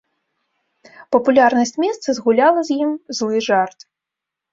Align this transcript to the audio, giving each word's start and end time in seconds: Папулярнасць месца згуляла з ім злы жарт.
Папулярнасць 1.15 1.77
месца 1.83 2.09
згуляла 2.19 2.63
з 2.71 2.79
ім 2.87 2.95
злы 3.19 3.43
жарт. 3.49 3.79